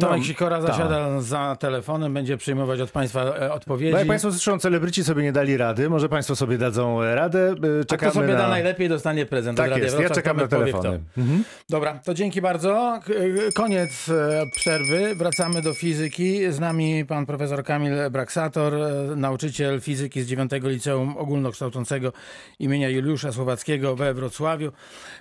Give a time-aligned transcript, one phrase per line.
[0.00, 0.66] Tomek No, Sikora tak.
[0.66, 3.92] zasiada za telefonem, będzie przyjmować od Państwa e, odpowiedzi.
[3.92, 7.48] No jak Państwo słyszą, celebryci sobie nie dali rady, może Państwo sobie dadzą radę.
[7.48, 8.38] Y, A kto Czekamy sobie na...
[8.38, 9.56] da najlepiej, dostanie prezent.
[9.58, 10.16] Tak od Radia jest, ja Wrocław.
[10.16, 11.00] czekam na Tomek telefony.
[11.12, 11.22] kto.
[11.70, 13.00] Dobra, to dzięki bardzo.
[13.06, 13.12] K-
[13.54, 15.14] Koniec e, przerwy.
[15.14, 16.52] Wracamy do fizyki.
[16.52, 22.12] Z nami pan profesor Kamil Braksator, e, nauczyciel fizyki z 9 Liceum Ogólnokształcącego
[22.58, 24.72] imienia Juliusza Słowackiego we Wrocławiu.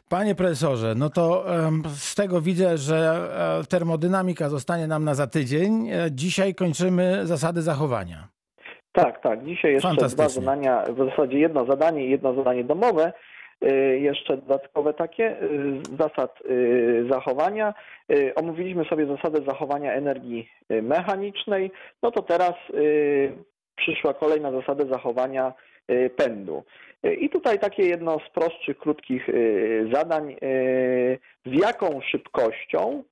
[0.10, 1.46] Panie profesorze, no to
[1.98, 3.30] z tego widzę, że
[3.62, 5.89] e, termodynamika zostanie nam na za tydzień.
[5.89, 8.27] E, Dzisiaj kończymy zasady zachowania.
[8.91, 9.45] Tak, tak.
[9.45, 13.13] Dzisiaj jeszcze dwa zadania, w zasadzie jedno zadanie i jedno zadanie domowe.
[13.63, 15.36] Y, Jeszcze dodatkowe takie
[15.84, 16.39] z zasad
[17.09, 17.73] zachowania.
[18.36, 21.72] Omówiliśmy sobie zasadę zachowania energii mechanicznej.
[22.03, 22.53] No to teraz
[23.75, 25.53] przyszła kolejna zasada zachowania
[25.91, 26.64] y, pędu.
[27.20, 29.27] I tutaj takie jedno z prostszych, krótkich
[29.94, 30.36] zadań.
[31.45, 33.03] Z jaką szybkością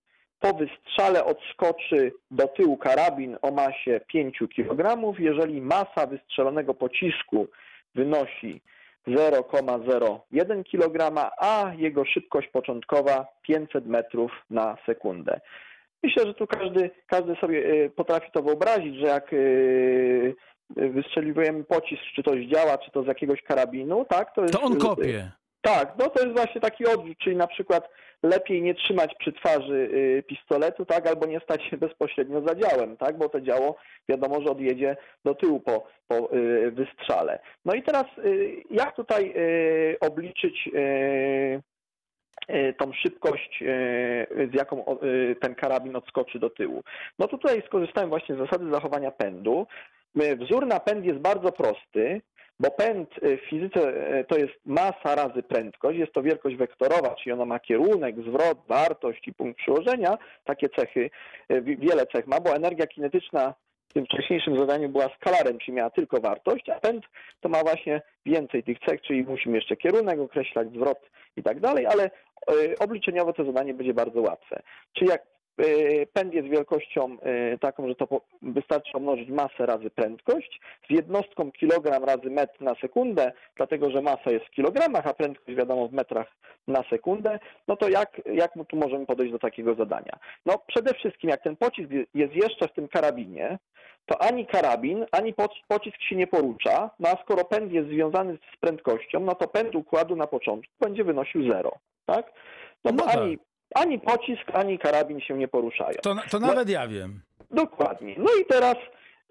[0.41, 7.48] po wystrzale odskoczy do tyłu karabin o masie 5 kg, jeżeli masa wystrzelonego pocisku
[7.96, 8.62] wynosi
[9.07, 15.40] 0,01 kg, a jego szybkość początkowa 500 metrów na sekundę.
[16.04, 20.35] Myślę, że tu każdy, każdy sobie y, potrafi to wyobrazić, że jak y,
[20.70, 24.34] wystrzeliwujemy pocisk, czy to działa, czy to z jakiegoś karabinu, tak?
[24.38, 25.32] jest, To on y, kopie.
[25.62, 27.90] tak, no to jest właśnie taki odrzut, czyli na przykład
[28.24, 32.98] lepiej nie trzymać przy twarzy y, pistoletu, tak, albo nie stać się bezpośrednio za działem,
[32.98, 33.76] tak, bo to działo
[34.10, 37.40] wiadomo, że odjedzie do tyłu po, po y, wystrzale.
[37.66, 39.34] No i teraz y, jak tutaj
[40.00, 40.70] obliczyć
[42.78, 43.63] tą szybkość,
[44.52, 44.98] z jaką
[45.41, 46.84] ten karabin odskoczy do tyłu.
[47.20, 49.68] No tutaj skorzystałem właśnie z zasady zachowania pędu.
[50.16, 52.22] Wzór na pęd jest bardzo prosty,
[52.62, 53.79] bo pęd y, w fizyce
[54.20, 58.57] y, to jest masa razy prędkość, jest to wielkość wektorowa, czyli ona ma kierunek, zwrot,
[58.67, 60.17] wartość i punkt przyłożenia.
[60.45, 61.09] Takie cechy,
[61.51, 63.54] y, wi- wiele cech ma, bo energia kinetyczna
[63.89, 67.06] w tym wcześniejszym zadaniu była skalarem, czyli miała tylko wartość, a pęd
[67.41, 71.85] to ma właśnie więcej tych cech, czyli musimy jeszcze kierunek określać, zwrot i tak dalej,
[71.85, 72.11] ale
[72.79, 74.61] obliczeniowo to zadanie będzie bardzo łatwe.
[74.94, 75.21] Czyli jak
[76.13, 77.17] pęd jest wielkością
[77.53, 78.07] y, taką, że to
[78.41, 84.31] wystarczy pomnożyć masę razy prędkość z jednostką kilogram razy metr na sekundę, dlatego że masa
[84.31, 86.28] jest w kilogramach, a prędkość wiadomo w metrach
[86.67, 90.13] na sekundę, no to jak, jak tu możemy podejść do takiego zadania?
[90.45, 93.57] No przede wszystkim jak ten pocisk jest jeszcze w tym karabinie,
[94.06, 98.38] to ani karabin, ani po- pocisk się nie porusza, no a skoro pęd jest związany
[98.53, 101.72] z prędkością, no to pęd układu na początku będzie wynosił zero,
[102.06, 102.31] tak?
[102.85, 103.18] No bo No tak.
[103.22, 103.38] ani,
[103.75, 105.97] ani pocisk, ani karabin się nie poruszają.
[106.03, 107.21] To, to nawet ja wiem.
[107.51, 108.15] Dokładnie.
[108.17, 108.75] No i teraz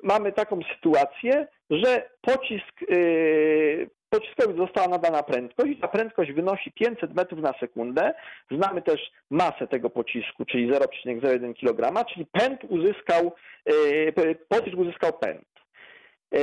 [0.02, 7.40] mamy taką sytuację, że pocisk, yy, pociskowi została nadana prędkość, ta prędkość wynosi 500 metrów
[7.40, 8.14] na sekundę.
[8.50, 13.32] Znamy też masę tego pocisku, czyli 0,01 kg, czyli pęd uzyskał,
[13.66, 15.49] yy, pocisk uzyskał pęd.
[16.32, 16.40] Yy,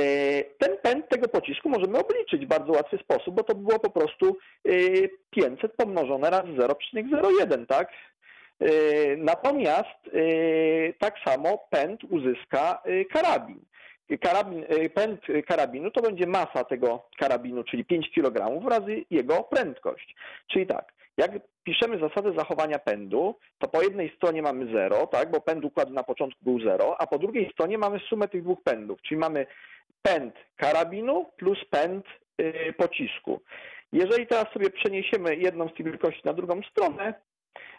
[0.58, 4.36] Ten pęd tego pocisku możemy obliczyć w bardzo łatwy sposób, bo to było po prostu
[4.64, 7.92] yy, 500 pomnożone razy 0,01, tak?
[8.60, 8.68] Yy,
[9.18, 10.10] Natomiast
[10.98, 12.82] tak samo pęd uzyska
[13.12, 13.60] karabin.
[14.20, 20.16] Karabin, pęd karabinu to będzie masa tego karabinu, czyli 5 kg razy jego prędkość.
[20.46, 21.30] Czyli tak, jak
[21.64, 26.02] piszemy zasadę zachowania pędu, to po jednej stronie mamy 0, tak, bo pęd układu na
[26.02, 29.46] początku był 0, a po drugiej stronie mamy sumę tych dwóch pędów, czyli mamy
[30.08, 32.06] pęd karabinu plus pęd
[32.38, 33.40] yy, pocisku.
[33.92, 37.14] Jeżeli teraz sobie przeniesiemy jedną z tych wielkości na drugą stronę,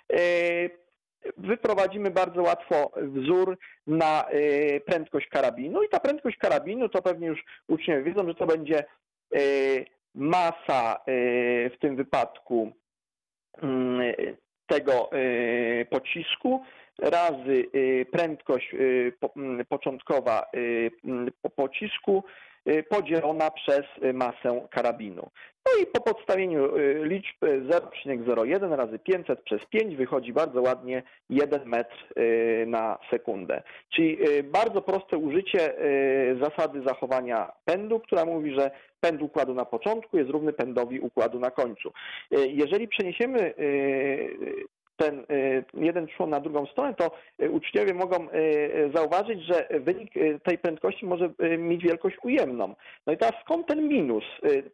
[0.09, 0.17] yy,
[1.37, 3.57] wyprowadzimy bardzo łatwo wzór
[3.87, 8.45] na yy, prędkość karabinu i ta prędkość karabinu to pewnie już uczniowie wiedzą, że to
[8.45, 8.83] będzie
[10.15, 10.99] masa
[11.71, 12.71] w tym wypadku
[13.61, 14.37] yy,
[14.69, 16.63] tego yy, pocisku.
[16.99, 18.75] Razy yy, prędkość
[19.19, 20.45] po, mm, początkowa
[21.03, 22.23] mm, po pocisku
[22.89, 25.29] podzielona przez yy, masę karabinu.
[25.65, 31.03] No i po podstawieniu y, liczb y, 0,01 razy 500 przez 5 wychodzi bardzo ładnie
[31.29, 33.63] 1 metr y, na sekundę.
[33.89, 39.65] Czyli y, bardzo proste użycie y, zasady zachowania pędu, która mówi, że pęd układu na
[39.65, 41.89] początku jest równy pędowi układu na końcu.
[42.33, 47.11] Y, Jeżeli przeniesiemy y, ten y, jeden człon na drugą stronę, to
[47.41, 50.13] y, uczniowie mogą y, zauważyć, że wynik
[50.43, 52.75] tej prędkości może mieć wielkość ujemną.
[53.07, 54.23] No i teraz skąd ten minus?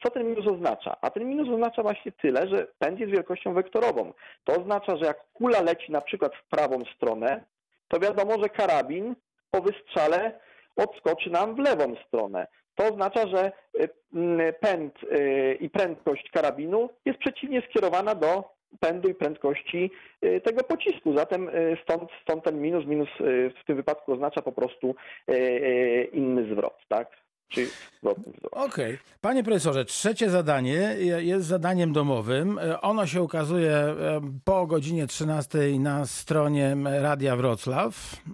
[0.03, 0.97] Co ten minus oznacza?
[1.01, 4.13] A ten minus oznacza właśnie tyle, że pęd jest wielkością wektorową.
[4.43, 7.43] To oznacza, że jak kula leci na przykład w prawą stronę,
[7.87, 9.15] to wiadomo, że karabin
[9.51, 10.39] po wystrzale
[10.75, 12.47] odskoczy nam w lewą stronę.
[12.75, 13.51] To oznacza, że
[14.59, 14.93] pęd
[15.59, 19.91] i prędkość karabinu jest przeciwnie skierowana do pędu i prędkości
[20.23, 21.17] y, tego pocisku.
[21.17, 24.95] Zatem y, stąd, stąd ten minus, minus y, w tym wypadku oznacza po prostu
[26.13, 27.24] inny zwrot, tak?
[27.99, 28.53] Zwrotny zwrot.
[28.53, 28.97] Okej.
[29.21, 32.59] Panie profesorze, trzecie zadanie jest zadaniem domowym.
[32.59, 33.95] E, Ono się ukazuje e,
[34.43, 37.35] po godzinie 13 na stronie Radia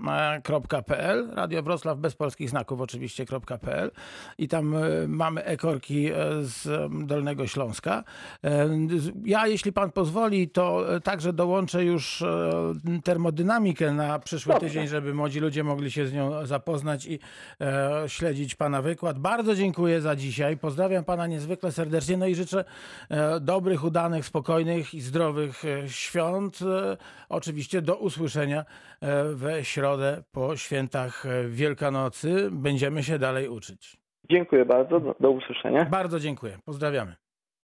[0.01, 1.29] Wrocław.pl.
[1.33, 3.91] Radio Wrocław bez polskich znaków oczywiście.pl
[4.37, 6.67] i tam e, mamy ekorki e, z
[7.07, 8.03] Dolnego Śląska.
[8.43, 8.69] E,
[9.25, 12.51] Ja, jeśli pan pozwoli, to e, także dołączę już e,
[13.03, 14.67] termodynamikę na przyszły Dobrze.
[14.67, 17.19] tydzień, żeby młodzi ludzie mogli się z nią zapoznać i
[17.61, 19.00] e, śledzić pana wykład.
[19.19, 20.57] Bardzo dziękuję za dzisiaj.
[20.57, 22.17] Pozdrawiam pana niezwykle serdecznie.
[22.17, 22.63] No i życzę
[23.09, 26.59] e, dobrych, udanych, spokojnych i zdrowych e, świąt.
[26.61, 26.97] E,
[27.29, 28.65] oczywiście do usłyszenia
[29.33, 32.49] we środę po świętach Wielkanocy.
[32.51, 33.97] Będziemy się dalej uczyć.
[34.29, 35.85] Dziękuję bardzo, do, do usłyszenia.
[35.85, 36.57] Bardzo dziękuję.
[36.65, 37.15] Pozdrawiamy.